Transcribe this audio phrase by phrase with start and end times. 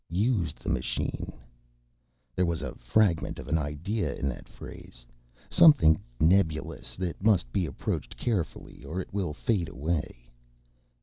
[0.09, 1.31] _Used the machine.
[2.35, 5.05] There was a fragment of an idea in that phrase.
[5.47, 10.27] Something nebulous, that must be approached carefully or it will fade away.